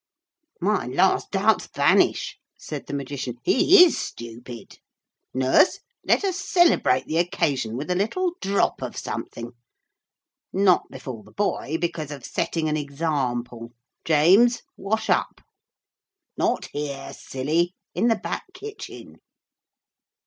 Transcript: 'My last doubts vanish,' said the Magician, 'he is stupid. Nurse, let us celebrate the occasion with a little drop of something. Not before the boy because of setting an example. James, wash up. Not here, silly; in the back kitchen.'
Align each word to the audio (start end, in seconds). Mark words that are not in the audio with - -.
'My 0.59 0.87
last 0.87 1.29
doubts 1.29 1.67
vanish,' 1.67 2.39
said 2.57 2.87
the 2.87 2.93
Magician, 2.95 3.37
'he 3.43 3.85
is 3.85 3.99
stupid. 3.99 4.79
Nurse, 5.31 5.77
let 6.03 6.23
us 6.23 6.39
celebrate 6.39 7.05
the 7.05 7.17
occasion 7.19 7.77
with 7.77 7.91
a 7.91 7.93
little 7.93 8.31
drop 8.41 8.81
of 8.81 8.97
something. 8.97 9.51
Not 10.51 10.89
before 10.89 11.21
the 11.23 11.29
boy 11.31 11.77
because 11.79 12.09
of 12.09 12.25
setting 12.25 12.67
an 12.67 12.77
example. 12.77 13.73
James, 14.03 14.63
wash 14.75 15.07
up. 15.07 15.39
Not 16.35 16.65
here, 16.73 17.13
silly; 17.13 17.75
in 17.93 18.07
the 18.07 18.15
back 18.15 18.45
kitchen.' 18.55 19.17